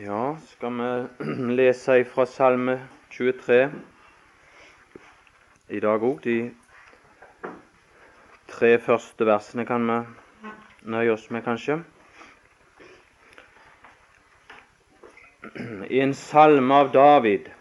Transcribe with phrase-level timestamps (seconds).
[0.00, 1.24] Ja, skal vi
[1.58, 2.78] lese fra Salme
[3.10, 3.70] 23
[5.68, 6.22] i dag òg.
[6.24, 6.36] De
[8.48, 9.98] tre første versene kan vi
[10.94, 11.76] nøye oss med, kanskje.
[15.92, 17.52] I en salme av David.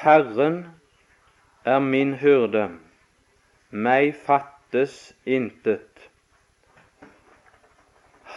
[0.00, 0.62] Herren
[1.66, 2.70] er min hyrde,
[3.68, 6.07] meg fattes intet.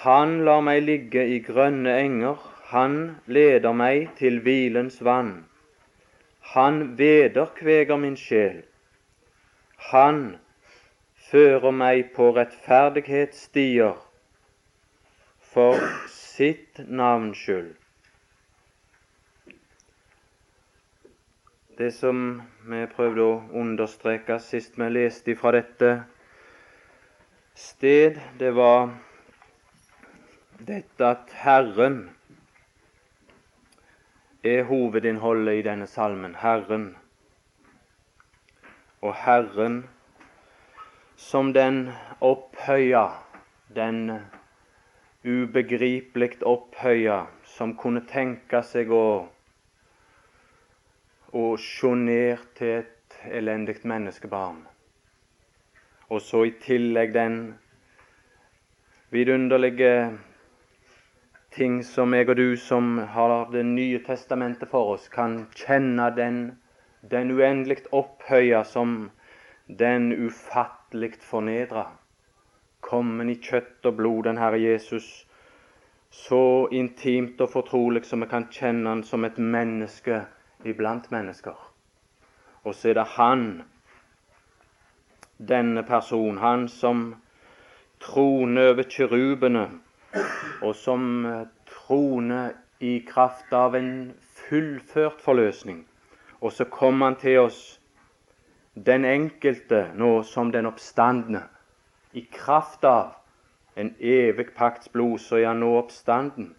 [0.01, 2.37] Han lar meg ligge i grønne enger,
[2.71, 2.93] han
[3.29, 5.43] leder meg til hvilens vann.
[6.55, 8.63] Han vederkveger min sjel.
[9.91, 10.23] Han
[11.29, 13.99] fører meg på rettferdighetsstier
[15.51, 15.77] for
[16.15, 17.69] sitt navns skyld.
[21.77, 22.41] Det som
[22.73, 25.93] vi prøvde å understreke sist vi leste fra dette
[27.69, 28.89] sted, det var
[30.67, 32.09] dette at Herren
[34.43, 36.35] er hovedinnholdet i denne salmen.
[36.41, 36.91] Herren.
[39.01, 39.83] Og Herren
[41.21, 43.07] som den opphøya,
[43.75, 44.11] den
[45.23, 49.05] ubegripelig opphøya, som kunne tenke seg å,
[51.31, 54.63] og se ned til et elendig menneskebarn.
[56.09, 57.37] Og så i tillegg den
[59.13, 59.93] vidunderlige
[61.51, 66.57] ting som jeg og du som har Det nye testamentet for oss, kan kjenne den,
[67.01, 69.11] den uendelig opphøya som
[69.67, 71.85] den ufattelig fornedra.
[72.81, 75.27] Kommen i kjøtt og blod, den Herre Jesus,
[76.09, 80.25] så intimt og fortrolig som vi kan kjenne Han som et menneske
[80.65, 81.55] iblant mennesker.
[82.63, 83.63] Og så er det Han,
[85.37, 87.15] denne personen, Han som
[87.99, 89.69] troner over kirubene
[90.61, 94.13] og som eh, troner i kraft av en
[94.47, 95.83] fullført forløsning.
[96.41, 97.61] Og så kom han til oss,
[98.73, 101.43] den enkelte, nå som den oppstandende.
[102.13, 103.13] I kraft av
[103.75, 106.53] en evig pakts blod, så er han nå oppstanden.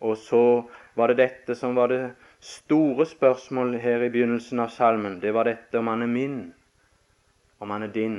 [0.00, 0.42] Og så
[0.94, 2.02] var det dette som var det
[2.40, 5.20] store spørsmålet her i begynnelsen av salmen.
[5.22, 6.40] Det var dette om han er min,
[7.58, 8.18] om han er din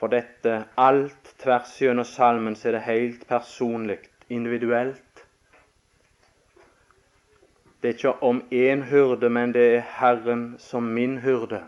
[0.00, 3.98] for dette alt tvers gjennom salmen så er det helt personlig,
[4.32, 5.26] individuelt.
[7.82, 11.60] Det er ikke om én hyrde, men det er Herren som min hyrde.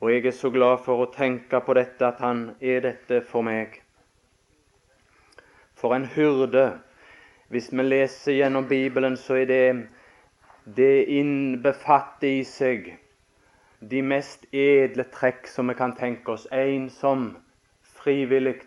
[0.00, 3.44] Og jeg er så glad for å tenke på dette, at Han er dette for
[3.44, 3.82] meg.
[5.76, 6.80] For en hyrde
[7.48, 9.88] Hvis vi leser gjennom Bibelen, så er det
[10.76, 12.92] det innbefatter i seg
[13.80, 16.46] de mest edle trekk som vi kan tenke oss.
[16.52, 17.32] En som
[18.00, 18.60] frivillig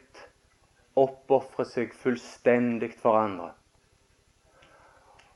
[0.99, 3.51] oppofre seg fullstendig for andre.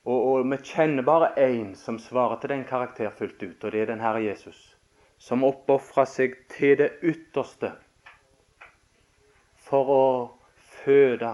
[0.08, 3.82] Og, og, Vi kjenner bare én som svarer til den karakter fullt ut, og det
[3.82, 4.78] er den Herre Jesus.
[5.18, 7.74] Som oppofra seg til det ytterste
[9.68, 10.06] for å
[10.84, 11.34] føde,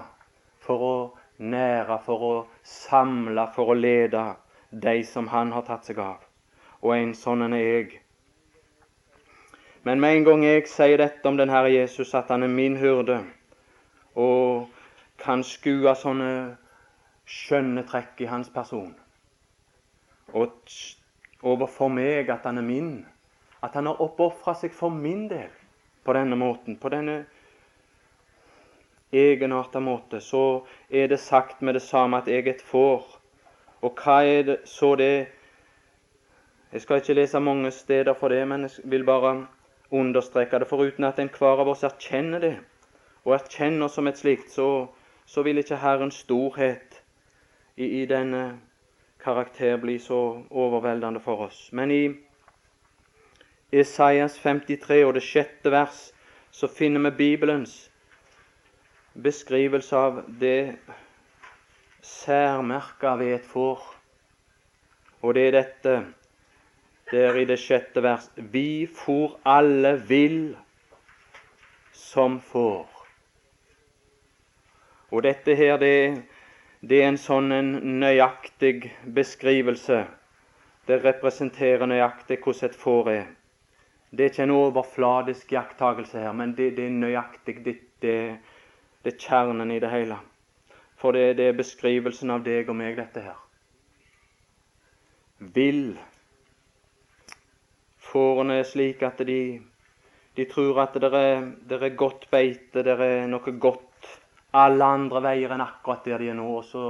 [0.63, 0.95] for å
[1.37, 4.23] nære, for å samle, for å lede
[4.71, 6.23] de som han har tatt seg av.
[6.81, 8.02] Og en sånn er jeg.
[9.83, 12.77] Men med en gang jeg sier dette om den Herre Jesus, at han er min
[12.79, 13.17] hyrde,
[14.15, 14.69] og
[15.19, 16.29] kan skue sånne
[17.27, 18.93] skjønne trekk i hans person,
[20.31, 20.55] og
[21.43, 22.93] overfor meg at han er min,
[23.63, 25.51] at han har oppofra seg for min del
[26.03, 27.23] på denne måten, på denne
[29.13, 33.03] egenarta måte, så er det sagt med det samme at jeg er et får.
[33.83, 35.27] Og hva er det så det
[36.73, 39.45] Jeg skal ikke lese mange steder for det, men jeg vil bare
[39.93, 42.53] understreke det, foruten at enhver av oss erkjenner det,
[43.23, 44.87] og erkjenner som et slikt, så,
[45.25, 46.99] så vil ikke Herrens storhet
[47.77, 48.43] i, i denne
[49.23, 51.69] karakter bli så overveldende for oss.
[51.71, 52.03] Men i
[53.73, 56.09] Esaias 53 og det sjette vers
[56.53, 57.77] så finner vi Bibelens
[59.13, 60.75] beskrivelse av det
[62.03, 63.81] særmerka ved et får.
[65.23, 65.95] Og det er dette
[67.11, 70.55] der i det sjette vers Vi for alle vil
[71.93, 72.87] som får.
[75.13, 76.23] Og dette her, det,
[76.81, 77.71] det er en sånn en
[78.01, 80.03] nøyaktig beskrivelse.
[80.87, 83.27] Det representerer nøyaktig hvordan et får er.
[84.13, 87.55] Det er ikke en overfladisk jakttagelse her, men det, det er nøyaktig.
[87.65, 88.15] Det, det,
[89.03, 90.17] det, er kjernen i det hele.
[91.01, 93.39] For det, det er beskrivelsen av deg og meg, dette her.
[95.55, 95.95] Vil
[98.13, 99.39] Fårene slik at de,
[100.37, 103.89] de tror at det er, det er godt beite, det er noe godt
[104.53, 106.85] alle andre veier enn akkurat der de er nå, og så,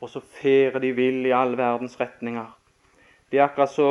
[0.00, 2.50] og så ferer de vill i all verdens retninger.
[3.30, 3.88] De er akkurat så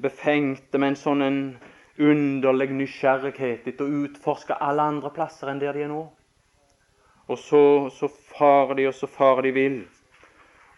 [0.00, 1.40] befengte med en sånn en
[2.00, 6.02] underlig nysgjerrighet etter å utforske alle andre plasser enn der de er nå.
[7.28, 9.78] Og så, så farer de, og så farer de vill.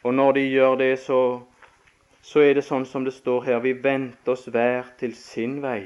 [0.05, 1.21] Og når de gjør det, så,
[2.27, 5.81] så er det sånn som det står her, vi venter oss hver til sin vei.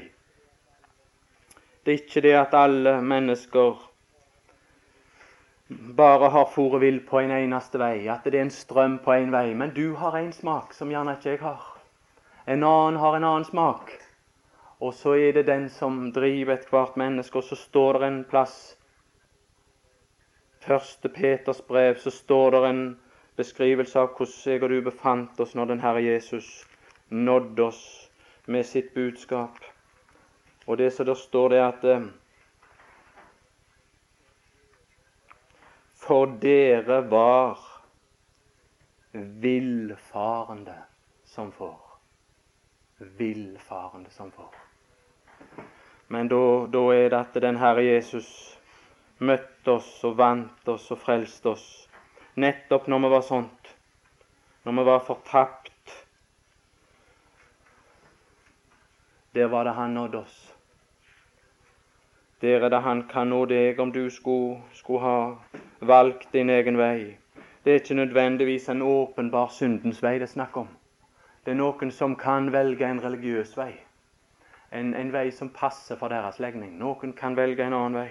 [1.83, 3.77] Det er ikke det at alle mennesker
[5.97, 9.29] bare har foret vill på en eneste vei, at det er en strøm på en
[9.33, 9.53] vei.
[9.53, 11.67] Men du har en smak som gjerne ikke jeg har.
[12.45, 13.93] En annen har en annen smak.
[14.81, 17.37] Og så er det den som driver ethvert menneske.
[17.37, 18.59] Og så står det en plass
[20.61, 22.83] Første Peters brev, så står det en
[23.41, 26.49] beskrivelse av hvordan jeg og du befant oss når den Herre Jesus
[27.09, 27.83] nådde oss
[28.45, 29.57] med sitt budskap.
[30.67, 32.09] Og det som der står det at eh,
[36.01, 37.59] For dere var
[39.13, 40.75] villfarende
[41.25, 41.77] som får.
[42.97, 44.55] Villfarende som får.
[46.07, 48.57] Men da er det at den Herre Jesus
[49.19, 51.67] møtte oss og vant oss og frelste oss
[52.35, 53.75] nettopp når vi var sånt,
[54.63, 55.71] når vi var fortapt.
[59.35, 60.53] Der var det Han nådde oss.
[62.41, 65.35] Der er det Han kan nå deg om du skulle, skulle ha
[65.79, 67.17] valgt din egen vei.
[67.63, 70.67] Det er ikke nødvendigvis en åpenbar syndens vei det er snakk om.
[71.45, 73.71] Det er noen som kan velge en religiøs vei.
[74.71, 76.77] En, en vei som passer for deres legning.
[76.79, 78.09] Noen kan velge en annen vei.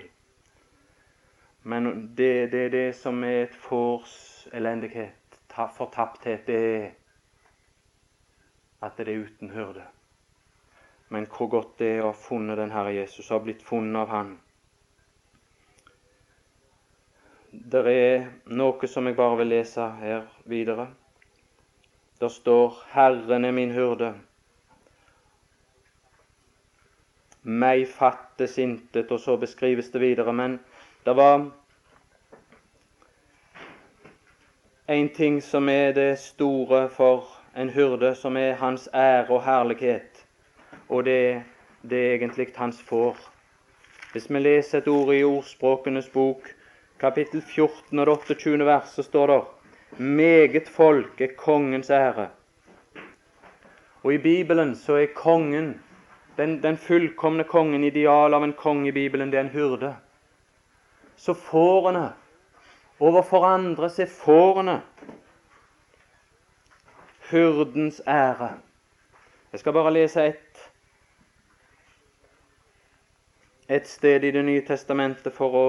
[1.63, 5.41] Men det, det det som er et fors elendighet,
[5.77, 6.47] fortapthet.
[6.47, 6.91] Det er
[8.81, 9.83] at det er uten hyrde.
[11.09, 14.01] Men hvor godt det er å ha funnet den Herre Jesus, å ha blitt funnet
[14.01, 14.39] av Han
[17.51, 20.87] det er noe som jeg bare vil lese her videre.
[22.21, 24.15] Det står 'Herren er min hyrde'.
[27.43, 30.33] Meg fattes intet, og så beskrives det videre.
[30.33, 30.61] Men
[31.05, 31.51] det var
[34.87, 40.27] en ting som er det store for en hyrde, som er hans ære og herlighet.
[40.89, 41.43] Og det,
[41.83, 43.17] det er egentlig hans får.
[44.13, 46.51] Hvis vi leser et ord i Ordspråkenes bok,
[46.99, 48.67] kapittel 14 og det 28.
[48.67, 49.41] vers, så står det
[49.99, 52.29] meget folk er kongens ære.
[54.03, 55.81] Og i Bibelen så er kongen,
[56.37, 59.95] den, den fullkomne kongen, idealet av en konge i Bibelen, det er en hyrde.
[61.21, 62.13] Så fårene
[63.01, 64.79] overfor andre så er fårene
[67.31, 68.55] hyrdens ære.
[69.53, 70.63] Jeg skal bare lese et,
[73.69, 75.69] et sted i Det nye testamentet for å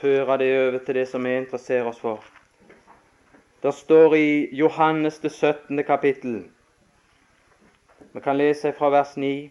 [0.00, 2.24] føre det over til det som vi interesserer oss for.
[3.62, 5.84] Det står i Johannes det 17.
[5.84, 6.44] kapittel.
[8.12, 9.50] Vi kan lese fra vers 9.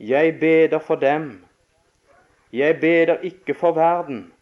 [0.00, 1.44] Jeg beder for dem.
[2.52, 4.33] Jeg beder ikke for verden,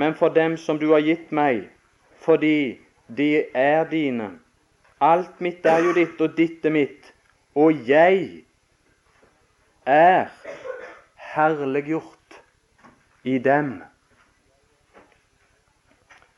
[0.00, 1.66] men for dem som du har gitt meg,
[2.24, 2.80] fordi
[3.16, 4.30] de er dine.
[5.00, 7.10] Alt mitt er jo ditt, og ditt er mitt.
[7.52, 8.46] Og jeg
[9.84, 10.30] er
[11.34, 12.40] herliggjort
[13.28, 13.82] i dem.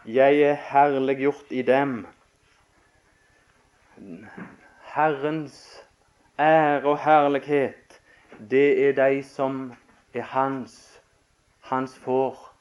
[0.07, 2.07] Jeg er herliggjort i dem.
[4.95, 5.59] Herrens
[6.39, 8.01] ære og herlighet,
[8.51, 9.69] det er de som
[10.15, 11.01] er hans,
[11.71, 12.52] hans får.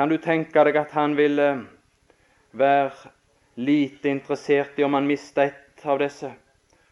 [0.00, 1.46] Kan du tenke deg at han ville
[2.56, 3.10] være
[3.60, 6.30] lite interessert i om han mista ett av disse?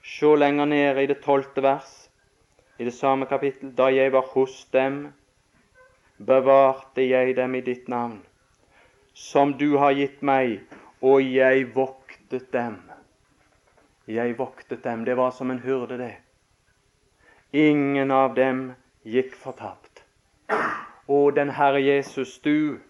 [0.04, 1.88] Se lenger nede i det tolvte vers,
[2.76, 3.70] i det samme kapittel.
[3.72, 4.98] Da jeg var hos dem,
[6.20, 8.18] bevarte jeg dem i ditt navn,
[9.14, 10.58] som du har gitt meg,
[11.00, 12.76] og jeg voktet dem.
[14.04, 15.06] Jeg voktet dem.
[15.08, 16.12] Det var som en hyrde, det.
[17.56, 20.04] Ingen av dem gikk fortapt.
[21.08, 22.84] Å, den Herre Jesus, du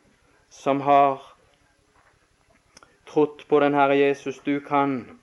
[0.49, 1.23] som har
[3.07, 5.19] trodd på den Herre Jesus, du kan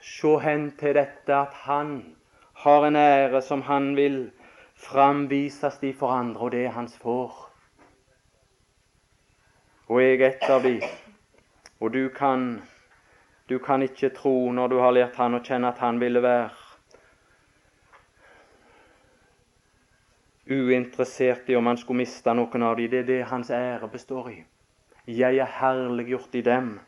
[0.00, 2.16] se hen til dette at Han
[2.54, 4.30] har en ære som Han vil
[4.74, 7.50] framvises de for andre, og det er hans får.
[9.88, 10.80] Og jeg er et av de.
[11.80, 12.62] Og du kan,
[13.48, 16.59] du kan ikke tro, når du har lært han å kjenne, at han ville være
[20.50, 22.90] uinteressert i om han skulle miste noen av dem.
[22.90, 24.38] Det er det hans ære består i.
[25.06, 26.78] Jeg er herliggjort i dem.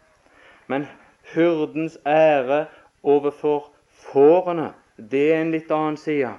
[0.67, 0.87] Men
[1.35, 2.67] hyrdens ære
[3.03, 6.35] overfor fårene, det er en litt annen side.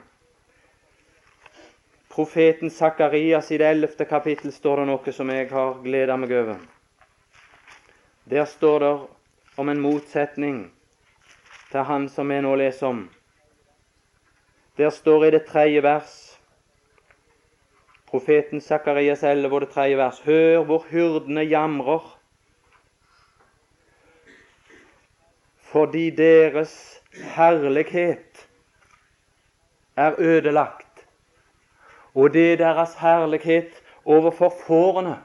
[2.14, 6.60] profeten Sakarias i det ellevte kapittel står det noe som jeg har gleda meg over.
[8.30, 8.92] Der står det
[9.58, 10.60] om en motsetning
[11.72, 13.10] til han som vi nå leser om.
[14.78, 16.14] Der står i det tredje vers
[18.14, 20.20] Profeten Sakarias 11 og det tredje vers.
[20.22, 22.20] Hør hvor hyrdene jamrer
[25.58, 27.02] fordi deres
[27.36, 28.48] herlighet
[29.96, 31.08] er ødelagt.
[32.14, 35.18] Og det er deres herlighet overfor fårene,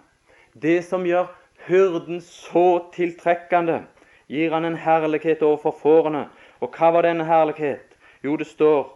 [0.63, 1.27] det som gjør
[1.67, 3.83] hyrden så tiltrekkende,
[4.29, 6.29] gir han en herlighet overfor fårene.
[6.61, 7.99] Og hva var denne herlighet?
[8.25, 8.95] Jo, det står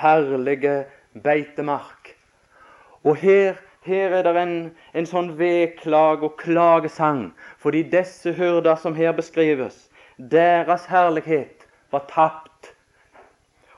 [0.00, 0.86] herlige
[1.22, 2.17] beitemark.
[3.08, 3.54] Og her,
[3.88, 4.56] her er det en,
[4.92, 9.86] en sånn vedklag og klagesang, fordi disse hyrder som her beskrives,
[10.18, 12.74] deres herlighet var tapt.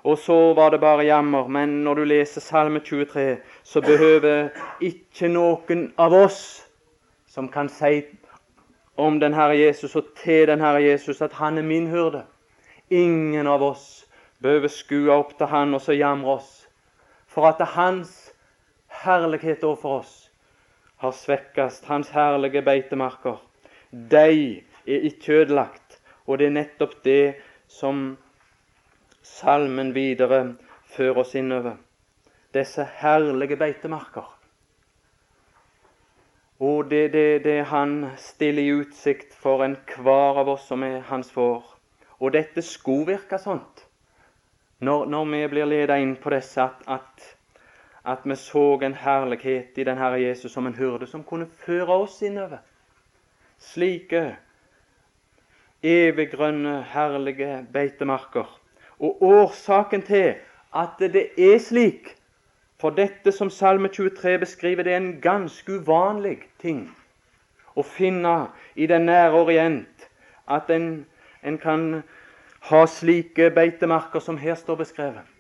[0.03, 1.47] Og så var det bare jammer.
[1.47, 4.49] Men når du leser Salme 23, så behøver
[4.81, 6.41] ikke noen av oss
[7.31, 8.03] som kan si
[8.99, 12.25] om den Herre Jesus og til den Herre Jesus at han er min hyrde.
[12.91, 14.09] Ingen av oss
[14.43, 16.51] behøver skue opp til han og så jamre oss.
[17.31, 18.30] For at det er hans
[19.05, 20.17] herlighet overfor oss
[21.01, 23.39] har svekkast, hans herlige beitemarker.
[23.91, 26.01] De er ikke ødelagt.
[26.27, 27.35] Og det er nettopp det
[27.69, 28.19] som
[29.23, 30.43] salmen videre
[30.85, 31.79] fører oss innover.
[32.55, 34.29] Disse herlige beitemarker.
[36.61, 41.33] Og det, det, det han stiller i utsikt for enhver av oss som er hans
[41.33, 41.65] får.
[42.21, 43.87] Og dette skulle virke sånt
[44.81, 47.40] når, når vi blir ledet inn på disse, at, at
[48.05, 52.01] at vi så en herlighet i den Herre Jesus som en hyrde som kunne føre
[52.05, 52.59] oss innover.
[53.59, 54.37] Slike
[55.83, 58.61] eviggrønne, herlige beitemarker.
[58.99, 60.35] Og årsaken til
[60.77, 62.17] at det er slik,
[62.81, 66.87] for dette som Salme 23 beskriver, det er en ganske uvanlig ting
[67.77, 70.09] å finne i den nære Orient,
[70.49, 71.07] at en,
[71.43, 72.03] en kan
[72.71, 75.40] ha slike beitemarker som her står beskrevet.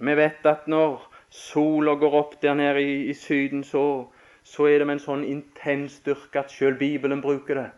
[0.00, 4.06] Vi vet at når sola går opp der nede i, i Syden, så,
[4.42, 7.68] så, er det med en sånn intens styrke at selv Bibelen bruker det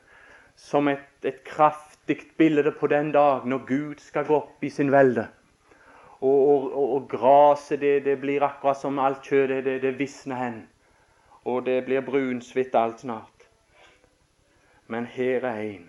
[0.57, 4.93] som et, et kraftig bilde på den dag når Gud skal gå opp i sin
[4.93, 5.26] velde.
[6.21, 9.64] Og, og, og, og gresset det, det, blir akkurat som alt kjøttet.
[9.64, 10.61] Det, det visner hen.
[11.45, 13.49] Og det blir brunsvitt alt snart.
[14.87, 15.88] Men her er en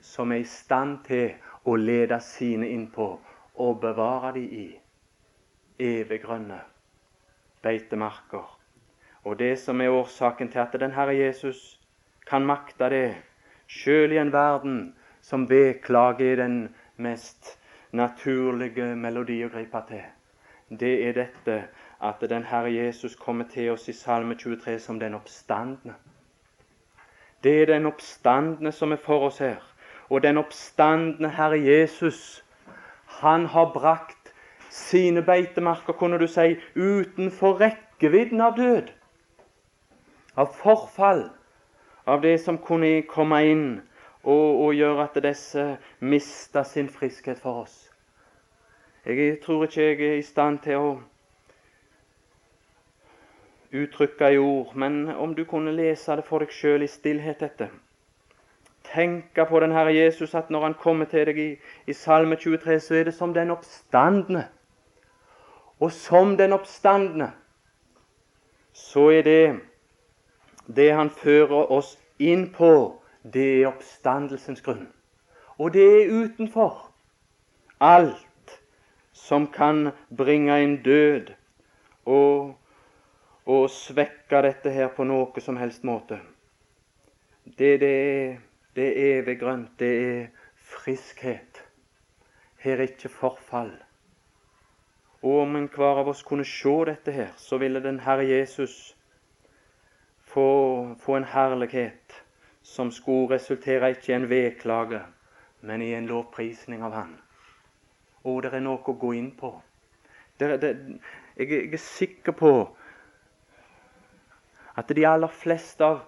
[0.00, 1.34] som er i stand til
[1.68, 3.10] å lede sine innpå
[3.60, 4.68] og bevare de i
[5.80, 6.60] eviggrønne
[7.62, 8.58] beitemarker.
[9.24, 11.80] Og det som er årsaken til at den Herre Jesus
[12.26, 13.16] kan makte det,
[13.66, 17.58] sjøl i en verden som vedklager den mest
[17.92, 20.04] naturlige melodi å gripe til,
[20.70, 21.56] det er dette
[22.00, 25.94] at den Herre Jesus kommer til oss i Salme 23 som den oppstandne.
[27.44, 29.60] Det er den oppstandne som er for oss her.
[30.10, 32.44] Og den oppstandne Herre Jesus,
[33.20, 34.19] han har brakt
[34.70, 38.90] sine beitemarker, kunne du si, utenfor rekkevidden av død.
[40.38, 41.26] Av forfall.
[42.06, 43.68] Av det som kunne komme inn
[44.22, 45.66] og, og gjøre at disse
[46.00, 47.90] mista sin friskhet for oss.
[49.06, 50.90] Jeg tror ikke jeg er i stand til å
[53.72, 57.70] uttrykke i ord, men om du kunne lese det for deg sjøl i stillhet dette.
[58.90, 61.50] Tenke på den Herre Jesus, at når han kommer til deg i,
[61.86, 64.48] i Salme 23, så er det som den oppstandende
[65.80, 67.30] og som den oppstandende,
[68.72, 69.60] så er det
[70.76, 74.86] det han fører oss inn på, det er oppstandelsens grunn.
[75.58, 76.90] Og det er utenfor
[77.80, 78.56] alt
[79.12, 81.32] som kan bringe en død
[82.06, 82.54] og,
[83.46, 86.20] og svekke dette her på noe som helst måte.
[87.44, 88.40] Det, det,
[88.76, 89.72] det er evig grønt.
[89.78, 91.64] Det er friskhet.
[92.60, 93.72] Her er ikke forfall.
[95.22, 98.96] Og om enhver av oss kunne se dette her, så ville den Herre Jesus
[100.24, 102.24] få, få en herlighet
[102.62, 105.02] som skulle resultere ikke i en vedklage,
[105.60, 107.18] men i en lovprisning av Han.
[108.24, 109.52] Og det er noe å gå inn på.
[110.40, 110.70] Det, det,
[111.36, 112.52] jeg, jeg er sikker på
[114.80, 116.00] at de aller fleste av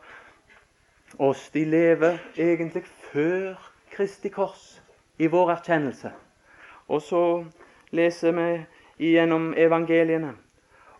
[1.21, 3.59] oss de lever egentlig før
[3.93, 4.81] Kristi kors
[5.21, 6.13] i vår erkjennelse.
[6.89, 7.25] Og så
[7.93, 8.47] leser vi
[8.99, 10.35] gjennom evangeliene.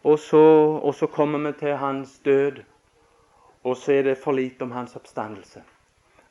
[0.05, 0.43] Og så,
[0.83, 2.63] og så kommer vi til hans død,
[3.65, 5.63] og så er det for lite om hans oppstandelse.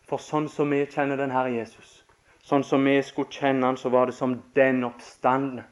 [0.09, 2.01] For sånn som vi kjenner den Herre Jesus,
[2.43, 5.63] sånn som vi skulle kjenne han, så var det som den oppstandende.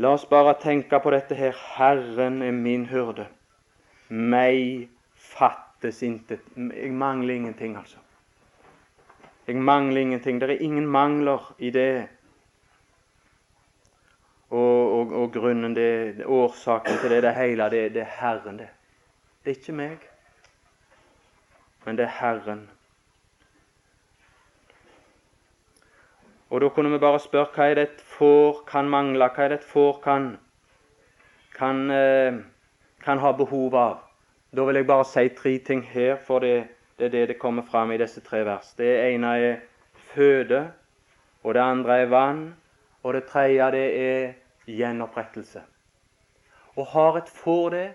[0.00, 1.56] La oss bare tenke på dette her.
[1.76, 3.26] Herren er min hyrde.
[4.08, 6.40] Meg fattes intet.
[6.56, 7.98] Jeg mangler ingenting, altså.
[9.46, 10.40] Jeg mangler ingenting.
[10.40, 12.08] Det er ingen mangler i det.
[14.50, 18.68] Og, og, og grunnen, det, årsaken til det, det hele, det, det er Herren, det.
[19.44, 20.02] Det er ikke meg,
[21.84, 22.64] men det er Herren.
[26.50, 29.52] Og da kunne vi bare spørre hva er det et får kan mangle, hva er
[29.52, 30.26] det et får kan,
[31.54, 32.40] kan, eh,
[33.04, 34.00] kan ha behov av.
[34.50, 36.66] Da vil jeg bare si tre ting her, for det,
[36.98, 38.74] det er det det kommer fram i disse tre vers.
[38.74, 39.56] Det ene er
[39.94, 40.72] føde,
[41.42, 42.42] og det andre er vann,
[43.02, 44.32] og det tredje det er
[44.76, 45.62] gjenopprettelse.
[46.76, 47.88] Og Haret får det,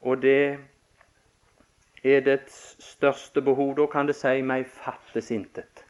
[0.00, 0.58] og det
[2.04, 5.84] er dets største behov, da kan det si 'meg fattes intet'.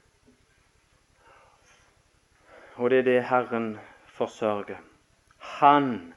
[2.76, 4.76] Og det er det Herren forsørger.
[5.38, 6.14] Han,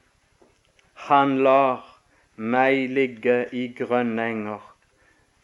[0.94, 2.02] han lar
[2.36, 4.76] meg ligge i grønne enger.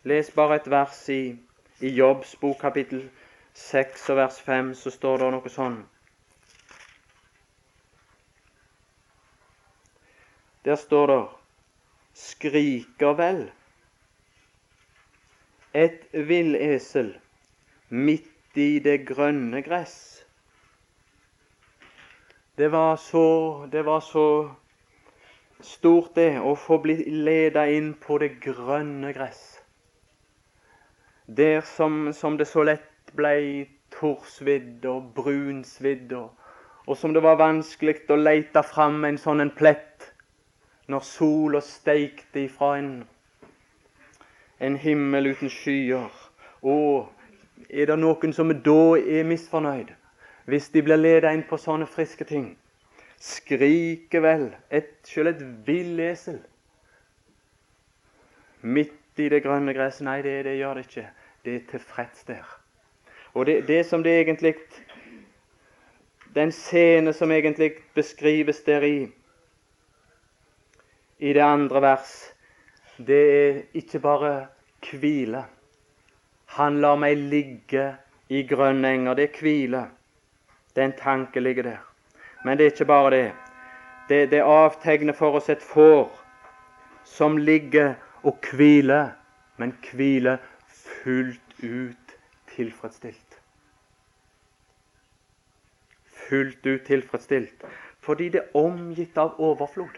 [0.04, 1.38] Les bare et vers i,
[1.82, 3.10] i Jobbs bok kapittel
[3.54, 5.78] 6 og vers 5, så står det noe sånn.
[10.66, 11.22] Der står det
[12.18, 13.44] skriker vel
[15.78, 17.12] et villesel
[17.90, 19.98] midt i det grønne gress.
[22.58, 24.50] Det var så, det var så
[25.62, 26.96] stort, det, å få bli
[27.28, 29.60] leda inn på det grønne gress.
[31.28, 36.34] Der som, som det så lett blei torsvidd og brunsvidd, og,
[36.88, 39.97] og som det var vanskelig å leite fram en sånn en plett
[40.88, 42.92] når sola steikte ifra en,
[44.60, 46.12] en himmel uten skyer.
[46.64, 46.76] Å,
[47.70, 49.92] er det noen som da er misfornøyd,
[50.48, 52.54] hvis de blir ledet inn på sånne friske ting?
[53.20, 56.38] Skriker vel et, selv et villesel
[58.62, 60.06] midt i det grønne gresset?
[60.08, 61.08] Nei, det, det gjør det ikke.
[61.44, 62.46] Det er tilfreds der.
[63.34, 64.56] Og det, det som det egentlig
[66.36, 69.08] Den scene som egentlig beskrives der i
[71.20, 72.34] i det andre vers,
[72.98, 74.34] det er ikke bare
[74.92, 75.44] hvile.
[76.58, 77.90] Han lar meg ligge
[78.30, 79.16] i grønne enger.
[79.16, 79.88] Det er hvile.
[80.78, 81.78] en tanke ligger der.
[82.46, 83.34] Men det er ikke bare det.
[84.10, 86.12] Det, det avtegner for oss et får
[87.04, 89.10] som ligger og hviler,
[89.58, 92.16] men hviler fullt ut
[92.56, 93.42] tilfredsstilt.
[96.06, 97.66] Fullt ut tilfredsstilt
[98.08, 99.98] fordi det er omgitt av overflod.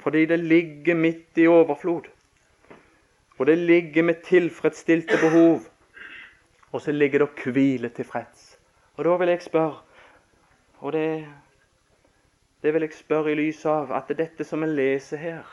[0.00, 2.08] Fordi det ligger midt i overflod.
[3.38, 5.60] Og det ligger med tilfredsstilte behov.
[6.72, 8.58] Og så ligger det og hviler tilfreds.
[8.96, 9.78] Og da vil jeg spørre
[10.80, 11.26] Og det,
[12.62, 15.44] det vil jeg spørre i lys av at dette som vi leser her,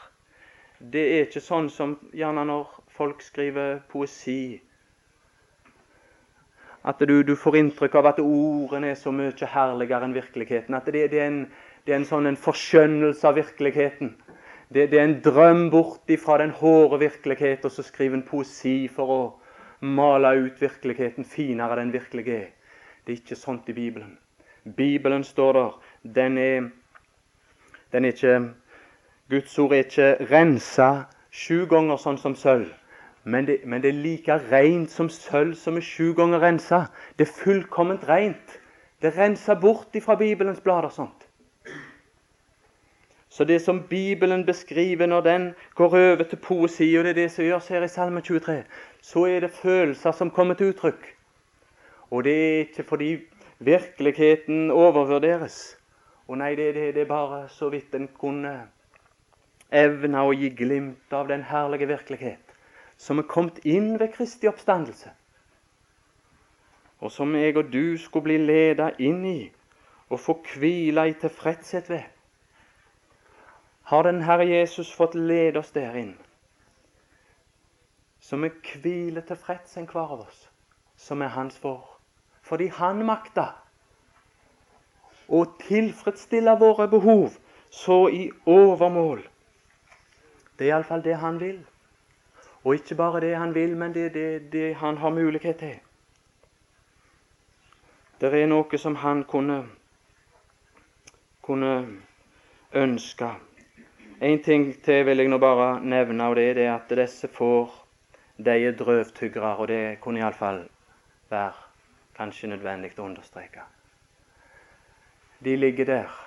[0.79, 4.61] det er ikke sånn som gjerne når folk skriver poesi.
[6.87, 10.77] At du, du får inntrykk av at ordene er så mye herligere enn virkeligheten.
[10.79, 11.41] At det, det er en
[11.88, 14.10] det er en sånn en forskjønnelse av virkeligheten.
[14.67, 18.89] Det, det, er en drøm bort ifra den hårde virkelighet, og så skriver en poesi
[18.91, 19.19] for å
[19.88, 22.50] male ut virkeligheten finere enn den virkelig er.
[23.06, 24.17] Det er ikke sånt i Bibelen.
[24.76, 25.78] Bibelen står der.
[26.17, 26.67] Den er,
[27.95, 28.34] den er ikke
[29.32, 30.89] Guds ord er ikke rensa
[31.32, 32.73] sju ganger sånn som sølv.
[33.23, 36.86] Men det, men det, er like rent som sølv som er sju ganger rensa.
[37.15, 38.60] Det er fullkomment rent.
[39.04, 41.26] Det renser bort ifra Bibelens blader sånt.
[43.38, 45.43] Så det som Bibelen beskriver når den
[45.76, 48.63] går over til poesi, og det er det som gjøres her i Salme 23,
[49.02, 51.06] så er det følelser som kommer til uttrykk.
[52.10, 53.12] Og det er ikke fordi
[53.60, 55.78] virkeligheten overvurderes.
[56.28, 58.56] Og nei, det, det, det er bare så vidt en kunne
[59.69, 62.58] evne å gi glimt av den herlige virkelighet
[62.97, 65.13] som er kommet inn ved Kristi oppstandelse,
[67.06, 69.39] og som jeg og du skulle bli ledet inn i
[70.10, 72.16] og få hvile i tilfredshet ved
[73.88, 76.17] har den Herre Jesus fått lede oss der inn,
[78.19, 80.41] så vi hviler tilfreds enhver av oss,
[80.97, 81.86] som er Hans for.
[82.43, 83.45] Fordi Han makta
[85.28, 87.38] å tilfredsstille våre behov
[87.71, 89.23] så i overmål.
[90.60, 91.63] Det er iallfall det Han vil.
[92.63, 95.80] Og ikke bare det Han vil, men det er det, det Han har mulighet til.
[98.19, 99.63] Det er noe som Han kunne,
[101.41, 101.76] kunne
[102.73, 103.36] ønske.
[104.21, 107.69] En ting til vil jeg nå bare nevne, og det er det at disse får
[108.38, 110.63] de er drøvtyggere, og det kunne iallfall
[111.30, 111.53] være
[112.17, 113.62] kanskje nødvendig å understreke.
[115.45, 116.17] De ligger der,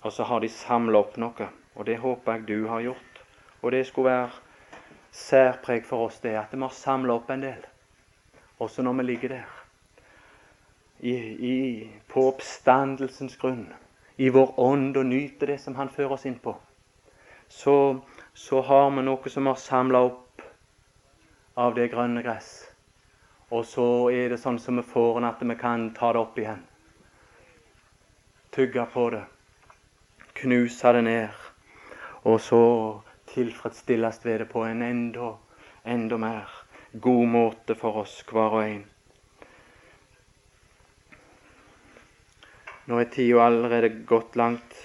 [0.00, 3.22] og så har de samla opp noe, og det håper jeg du har gjort.
[3.60, 4.30] Og det skulle være
[5.12, 7.64] særpreg for oss, det at vi har samla opp en del,
[8.56, 9.56] også når vi ligger der.
[11.00, 11.12] I,
[11.52, 11.56] i,
[12.08, 13.66] på oppstandelsens grunn,
[14.16, 16.56] i vår ånd, og nyter det som Han fører oss inn på,
[17.48, 18.00] så,
[18.34, 20.42] så har vi noe som har samla opp
[21.54, 22.52] av det grønne gress.
[23.54, 26.38] Og så er det sånn som vi får den, at vi kan ta det opp
[26.38, 26.62] igjen.
[28.54, 29.24] Tygge på det.
[30.40, 31.44] Knuse det ned.
[32.24, 32.62] Og så
[33.30, 35.34] tilfredsstilles ved det på en enda,
[35.84, 36.50] enda mer
[36.92, 38.82] god måte for oss hver og en.
[42.86, 44.76] Nå er tida allerede gått langt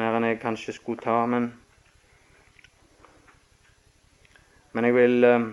[0.00, 1.50] mer enn jeg kanskje skulle ta, men
[4.72, 5.50] Men jeg vil eh,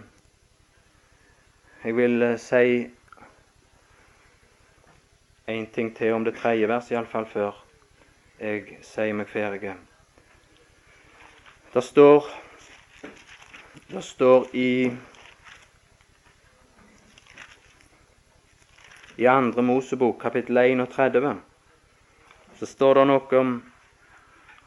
[1.84, 2.88] jeg vil uh, si
[5.48, 7.60] en ting til om det tredje verset, iallfall før
[8.42, 9.76] jeg sier meg ferdig.
[11.72, 12.28] Det står,
[13.94, 14.72] det står i
[19.18, 21.40] I andre Mosebok, kapittel 31,
[22.60, 23.56] så står det noe om,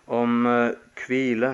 [0.07, 0.73] om uh,
[1.05, 1.53] hvile.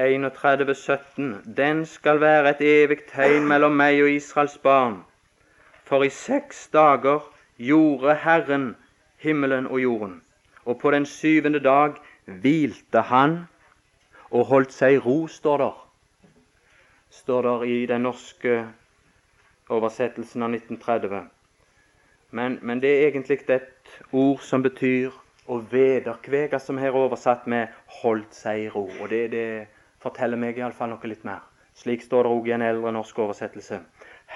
[0.00, 1.54] 31, 17.
[1.56, 5.02] Den skal være et evig tegn mellom meg og Israels barn.
[5.84, 7.26] For i seks dager
[7.60, 8.70] gjorde Herren
[9.20, 10.22] himmelen og jorden,
[10.64, 13.42] og på den syvende dag hvilte Han
[14.30, 15.76] og holdt seg i ro, står der.
[17.10, 18.62] Står der i den norske
[19.68, 21.26] oversettelsen av 1930.
[22.30, 25.10] Men, men det er egentlig et ord som betyr
[25.50, 27.68] å vederkvege, som her er oversatt med
[28.00, 29.02] 'holdt seg i ro'.
[29.02, 29.66] Og det er det
[30.00, 31.44] forteller meg iallfall noe litt mer.
[31.76, 33.80] Slik står det òg i en eldre norsk oversettelse.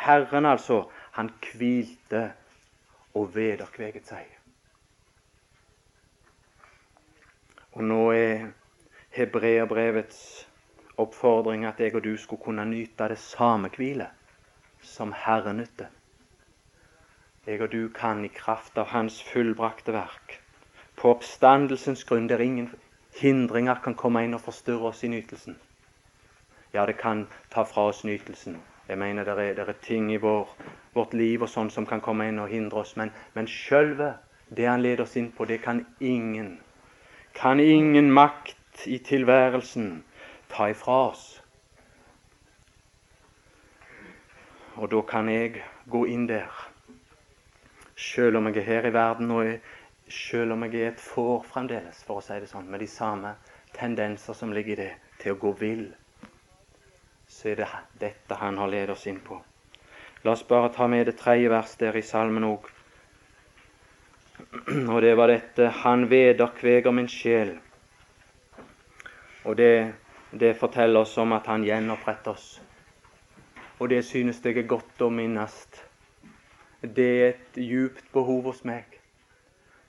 [0.04, 0.84] Herren, altså,
[1.16, 2.30] han hvilte
[3.14, 4.30] og vederkveget seg.
[7.74, 8.46] Og nå er
[9.14, 10.20] hebreerbrevets
[10.98, 14.08] oppfordring at jeg og du skulle kunne nyte det samme hvile
[14.82, 15.88] som Herren nytte.
[17.46, 20.38] Jeg og du kan i kraft av Hans fullbrakte verk,
[20.96, 22.70] på oppstandelsens grunn der ingen
[23.20, 25.56] hindringer kan komme inn og forstyrre oss i nytelsen.
[26.74, 28.58] Ja, det kan ta fra oss nytelsen.
[28.88, 30.48] Jeg mener det er, det er ting i vår,
[30.94, 32.96] vårt liv og sånn som kan komme inn og hindre oss.
[33.00, 34.16] Men, men sjølve
[34.50, 36.58] det han leder oss inn på, det kan ingen,
[37.34, 40.02] kan ingen makt i tilværelsen
[40.50, 41.24] ta ifra oss.
[44.74, 46.50] Og da kan jeg gå inn der,
[47.94, 49.60] sjøl om jeg er her i verden og jeg
[50.14, 53.34] selv om jeg er et får fremdeles, for å si det sånn, med de samme
[53.74, 55.88] tendenser som ligger i det, til å gå vill,
[57.28, 57.68] så er det
[58.00, 59.40] dette han har ledet oss inn på.
[60.24, 62.70] La oss bare ta med det tredje vers der i salmen òg.
[64.92, 67.54] Og det var dette Han vederkveger min sjel.
[69.44, 69.92] Og det,
[70.32, 72.48] det forteller oss om at han gjenoppretter oss.
[73.78, 75.58] Og det synes jeg er godt å minnes.
[76.80, 78.93] Det er et djupt behov hos meg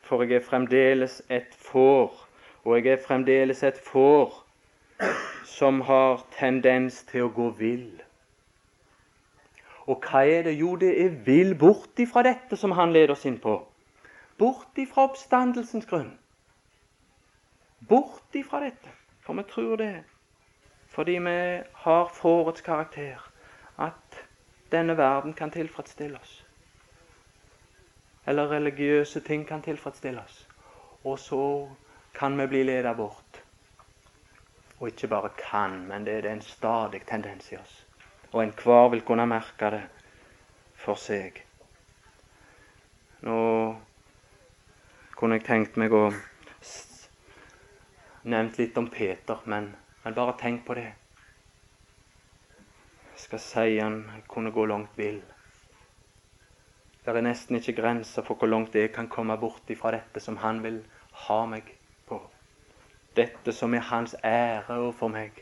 [0.06, 2.14] for jeg er fremdeles et får,
[2.64, 4.42] og jeg er fremdeles et får
[5.50, 7.88] som har tendens til å gå vill.
[9.86, 10.56] Og hva er det?
[10.60, 13.58] Jo, det er vill bort ifra dette som han leder oss inn på.
[14.38, 16.14] Bort ifra oppstandelsens grunn.
[17.90, 18.94] Bort ifra dette.
[19.26, 19.94] For vi tror det.
[20.94, 21.38] Fordi vi
[21.86, 23.22] har fårets karakter.
[23.78, 24.26] At
[24.72, 26.45] denne verden kan tilfredsstille oss
[28.26, 30.48] eller religiøse ting kan tilfredsstille oss.
[31.04, 31.70] Og så
[32.14, 33.42] kan vi bli leda bort.
[34.80, 37.86] Og ikke bare kan, men det er en stadig tendens i oss.
[38.32, 39.84] Og enhver vil kunne merke det
[40.76, 41.38] for seg.
[43.22, 43.38] Nå
[45.16, 46.10] kunne jeg tenkt meg å
[48.26, 49.70] nevnt litt om Peter, men,
[50.04, 50.90] men bare tenk på det.
[53.14, 55.22] Jeg skal si han kunne gå langt vill.
[57.06, 60.40] Det er nesten ikke grenser for hvor langt jeg kan komme bort ifra dette som
[60.42, 60.80] han vil
[61.28, 61.68] ha meg
[62.10, 62.18] på.
[63.16, 65.38] Dette som er hans ære overfor meg.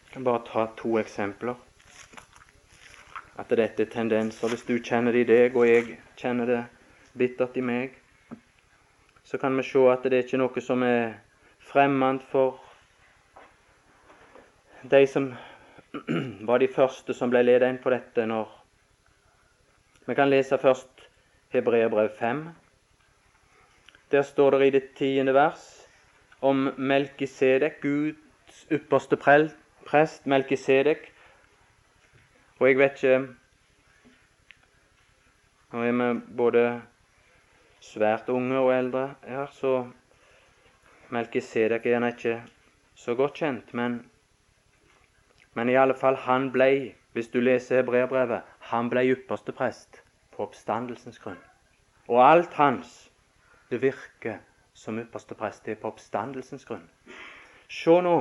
[0.00, 1.60] Jeg kan bare ta to eksempler.
[3.38, 4.48] At dette er tendenser.
[4.48, 6.62] Hvis du kjenner det i deg, og jeg kjenner det
[7.18, 8.00] bittert i meg,
[9.28, 11.18] så kan vi se at det er ikke noe som er
[11.68, 12.56] fremmed for
[14.88, 15.34] de som
[16.48, 18.54] var de første som ble ledet inn på dette når
[20.08, 21.08] Vi kan lese først
[21.52, 22.48] Hebreerbrev 5.
[24.10, 25.64] Der står det i det tiende vers
[26.40, 31.12] om Melkisedek, Guds ypperste prest, Melkisedek.
[32.58, 33.28] Og jeg vet ikke
[35.68, 36.62] Nå er vi både
[37.84, 39.90] svært unge og eldre her, så
[41.12, 42.38] Melkisedek er gjerne ikke
[42.96, 43.74] så godt kjent.
[43.76, 43.98] Men,
[45.58, 49.96] men i alle fall, han blei, hvis du leser hebreerbrevet, han blei ypperste prest
[50.30, 51.40] på oppstandelsens grunn.
[52.06, 52.92] Og alt hans
[53.72, 54.38] det virker
[54.78, 56.84] som ypperste prest er på oppstandelsens grunn.
[57.66, 58.14] Se nå,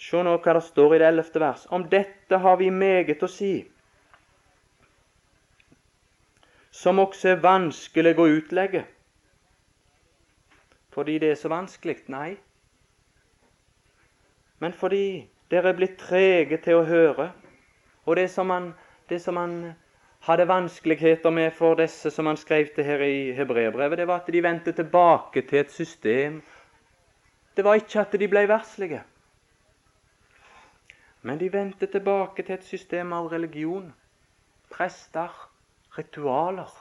[0.00, 1.66] se nå hva det står i det ellevte vers.
[1.68, 3.52] Om dette har vi meget å si,
[6.72, 8.86] som også er vanskelig å utlegge.
[10.96, 12.00] Fordi det er så vanskelig?
[12.08, 12.32] Nei.
[14.64, 17.30] Men fordi dere er blitt trege til å høre.
[18.04, 18.72] Og det som han,
[19.08, 19.56] det som han
[20.24, 24.30] hadde vanskeligheter med for disse som han skrev til her i hebreerbrevet, det var at
[24.32, 26.42] de vendte tilbake til et system.
[27.56, 29.02] Det var ikke at de ble verslige,
[31.22, 33.92] men de vendte tilbake til et system av religion,
[34.70, 35.30] prester,
[35.98, 36.72] ritualer.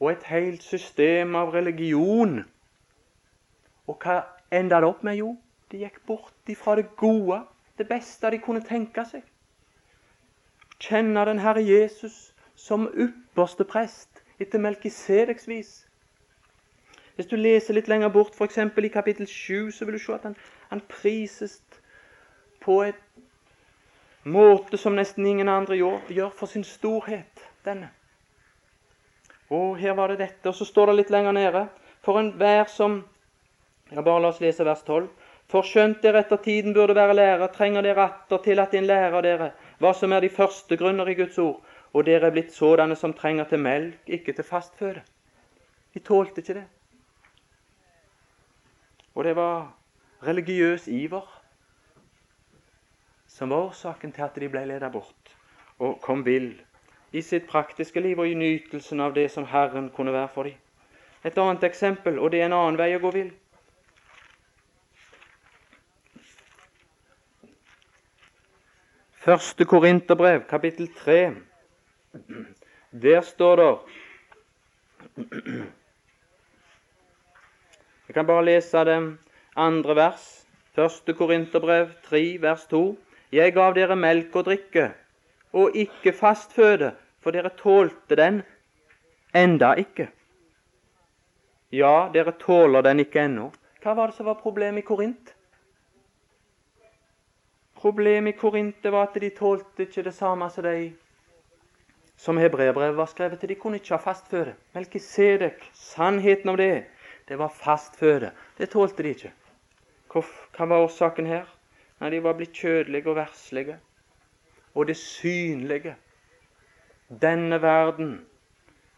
[0.00, 2.44] Og et helt system av religion.
[3.86, 4.20] Og hva
[4.54, 5.18] enda det opp med?
[5.18, 5.32] Jo,
[5.70, 7.42] de gikk bort ifra det gode,
[7.78, 9.24] det beste de kunne tenke seg
[10.80, 15.70] kjenne den Herre Jesus som ypperste prest etter Melkisedeks vis.
[17.14, 18.58] Hvis du leser litt lenger bort, f.eks.
[18.58, 20.36] i kapittel 7, så vil du se at han,
[20.70, 21.60] han prises
[22.64, 23.00] på et
[24.24, 27.46] måte som nesten ingen andre gjør, for sin storhet.
[27.64, 27.90] denne.
[29.50, 30.48] Og her var det dette.
[30.48, 31.66] Og så står det litt lenger nede.
[32.00, 33.04] For enhver som
[33.90, 35.08] ja, Bare la oss lese vers 12.
[35.50, 39.24] For skjønt dere etter tiden burde være lærer, trenger dere atter til at en lærer
[39.26, 39.50] dere
[39.82, 41.58] hva som er de første grunner i Guds ord,
[41.92, 45.02] og dere er blitt sådanne som trenger til melk, ikke til fastføde.
[45.94, 46.66] De tålte ikke det.
[49.14, 49.72] Og det var
[50.22, 51.26] religiøs iver
[53.26, 55.34] som var årsaken til at de ble ledet bort
[55.80, 56.52] og kom vill
[57.12, 60.54] i sitt praktiske liv og i nytelsen av det som Herren kunne være for dem.
[61.24, 63.32] Et annet eksempel, og det er en annen vei å gå vill.
[69.20, 71.34] Første Korinterbrev, kapittel 3.
[73.02, 73.78] Der står det
[78.06, 79.18] Jeg kan bare lese det
[79.56, 80.46] andre vers.
[80.74, 82.98] Første Korinterbrev 3, vers 2.
[83.32, 84.92] Jeg gav dere melk og drikke,
[85.52, 88.42] og ikke fastføde, for dere tålte den
[89.36, 90.08] enda ikke.
[91.72, 93.50] Ja, dere tåler den ikke ennå.
[93.82, 95.34] Hva var det som var problemet i Korint?
[97.80, 100.92] Problemet i Korinte var at de tålte ikke det samme som de
[102.20, 103.48] som hebreerbrevet var skrevet til.
[103.48, 104.52] De kunne ikke ha fastføde.
[104.74, 106.84] Melkisedek, sannheten om det,
[107.28, 108.34] det var fastføde.
[108.58, 109.32] Det tålte de ikke.
[110.12, 111.48] Hva var årsaken her?
[112.00, 113.78] Nei, De var blitt kjødelige og verslige.
[114.74, 115.96] Og det synlige.
[117.08, 118.26] Denne verden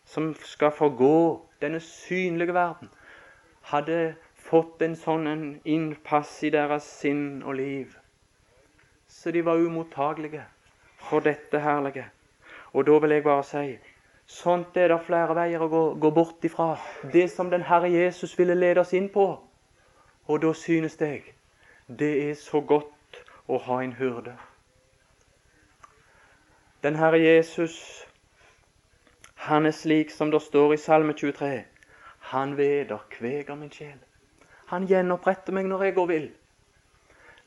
[0.05, 2.91] som skal forgå, denne synlige verden,
[3.63, 8.02] hadde fått en sånn innpass i deres sinn og liv
[9.13, 10.45] så de var umottagelige
[10.97, 12.07] for dette herlige.
[12.73, 13.79] Og da vil jeg bare si
[14.27, 16.77] sånt er det flere veier å gå, gå bort ifra.
[17.13, 19.27] Det som den Herre Jesus ville lede oss inn på.
[20.27, 21.35] Og da synes jeg
[21.87, 24.33] det er så godt å ha en hyrde.
[26.83, 28.07] Den Herre Jesus,
[29.35, 31.65] han er slik som det står i Salme 23.
[32.33, 33.99] Han vederkveger min sjel.
[34.73, 36.31] Han gjenoppretter meg når jeg går vill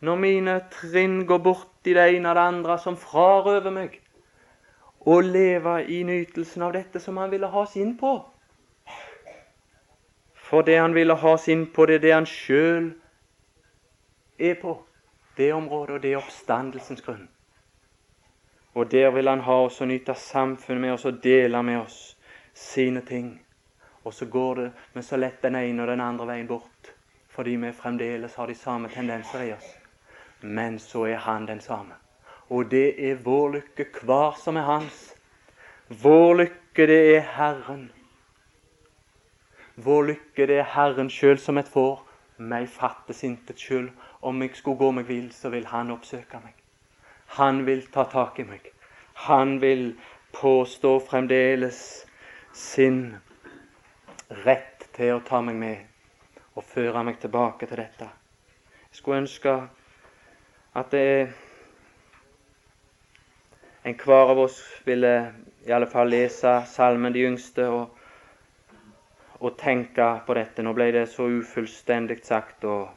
[0.05, 3.99] når mine trinn går bort i det ene og det andre som frarøver meg
[5.05, 8.15] å leve i nytelsen av dette som han ville ha oss inn på.
[10.45, 12.91] For det han ville ha oss inn på, det er det han sjøl
[14.37, 14.79] er på.
[15.37, 17.25] Det området, og det er oppstandelsens grunn.
[18.75, 21.99] Og der vil han ha oss og nyte samfunnet med oss og dele med oss
[22.53, 23.33] sine ting.
[24.05, 26.93] Og så går det med så lett den ene og den andre veien bort,
[27.35, 29.73] fordi vi fremdeles har de samme tendenser i oss
[30.45, 31.97] men så er han den samme.
[32.49, 35.15] Og det er vår lykke, hver som er hans.
[35.89, 37.91] Vår lykke, det er Herren.
[39.75, 42.03] Vår lykke, det er Herren sjøl som et får.
[42.37, 43.89] Meg fattes intet skyld.
[44.21, 46.53] Om jeg skulle gå meg vill, så vil Han oppsøke meg.
[47.39, 48.69] Han vil ta tak i meg.
[49.25, 49.95] Han vil
[50.35, 52.05] påstå fremdeles
[52.53, 53.15] sin
[54.45, 55.77] rett til å ta meg med
[56.55, 58.07] og føre meg tilbake til dette.
[58.91, 59.55] Jeg skulle ønske
[60.75, 61.31] at det
[63.83, 65.33] enhver av oss ville
[65.65, 67.95] i alle fall lese Salmen de yngste og,
[69.39, 70.65] og tenke på dette.
[70.65, 72.89] Nå ble det så ufullstendig sagt og,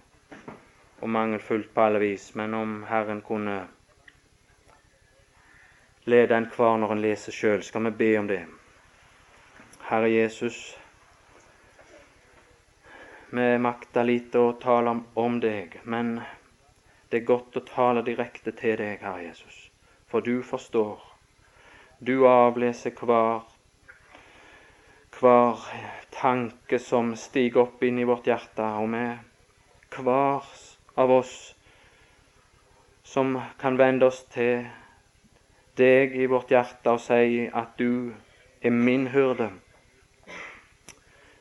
[0.98, 3.60] og mangelfullt på alle vis, men om Herren kunne
[6.08, 8.42] lede enhver når en leser sjøl, skal vi be om det.
[9.88, 10.58] Herre Jesus,
[13.30, 16.18] vi makter lite å tale om deg, men
[17.10, 19.68] det er godt å tale direkte til deg, Herre Jesus,
[20.08, 21.00] for du forstår.
[21.98, 23.46] Du avleser hver,
[25.18, 25.64] hver
[26.14, 30.44] tanke som stiger opp inn i vårt hjerte, og med hver
[30.98, 31.34] av oss
[33.08, 34.66] som kan vende oss til
[35.80, 38.12] deg i vårt hjerte og si at du
[38.60, 39.48] er min hyrde.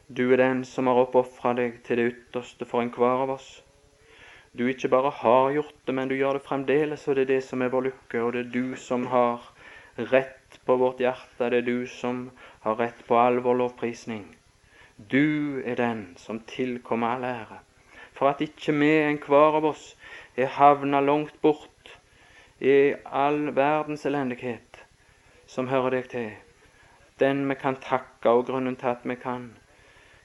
[0.07, 3.49] Du er den som har oppofra deg til det ytterste for enhver av oss.
[4.57, 7.43] Du ikke bare har gjort det, men du gjør det fremdeles, og det er det
[7.45, 8.21] som er vår lykke.
[8.23, 9.43] Og det er du som har
[9.97, 11.49] rett på vårt hjerte.
[11.51, 12.31] Det er du som
[12.63, 14.23] har rett på all vår lovprisning.
[14.97, 17.59] Du er den som tilkommer all ære.
[18.17, 19.91] For at ikke vi, enhver av oss,
[20.35, 21.93] er havna langt bort
[22.57, 24.81] i all verdens elendighet
[25.45, 26.31] som hører deg til.
[27.21, 29.51] Den vi kan takke, og grunnen til at vi kan,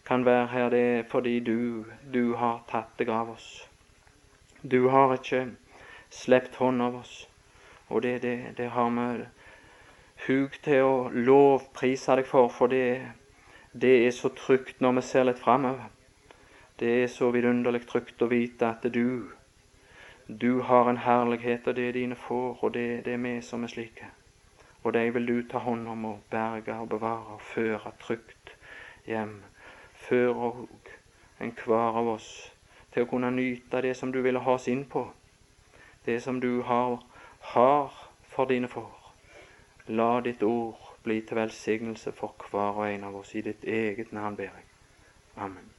[0.08, 3.50] kan være her, det er fordi du, du har tatt deg av oss.
[4.62, 5.56] Du har ikke
[6.14, 7.28] sluppet hånd av oss,
[7.88, 9.24] og det, det, det har vi
[10.26, 13.10] hug til å lovprise deg for, for det,
[13.72, 15.90] det er så trygt når vi ser litt framover.
[16.78, 19.34] Det er så vidunderlig trygt å vite at du,
[20.28, 23.66] du har en herlighet, og det er dine får, og det, det er vi som
[23.66, 24.14] er slike.
[24.84, 28.54] Og de vil du ta hånd om og berge og bevare og føre trygt
[29.10, 29.40] hjem.
[30.06, 30.96] Føre òg
[31.42, 32.51] enhver av oss
[32.92, 35.06] til å kunne nyte det som du ville ha oss inn på,
[36.06, 36.98] det som du har,
[37.54, 37.92] har
[38.28, 38.90] for dine får.
[39.88, 43.34] La ditt ord bli til velsignelse for hver og en av oss.
[43.34, 44.66] I ditt eget navn ber jeg.
[45.36, 45.71] Amen.